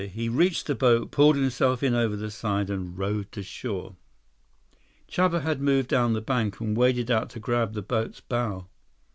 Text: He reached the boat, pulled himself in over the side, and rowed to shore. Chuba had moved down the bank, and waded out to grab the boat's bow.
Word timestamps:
He 0.11 0.29
reached 0.29 0.65
the 0.65 0.73
boat, 0.73 1.11
pulled 1.11 1.35
himself 1.35 1.83
in 1.83 1.93
over 1.93 2.15
the 2.15 2.31
side, 2.31 2.71
and 2.71 2.97
rowed 2.97 3.31
to 3.33 3.43
shore. 3.43 3.97
Chuba 5.07 5.41
had 5.43 5.61
moved 5.61 5.89
down 5.89 6.13
the 6.13 6.21
bank, 6.21 6.59
and 6.59 6.75
waded 6.75 7.11
out 7.11 7.29
to 7.29 7.39
grab 7.39 7.73
the 7.73 7.83
boat's 7.83 8.19
bow. 8.19 8.65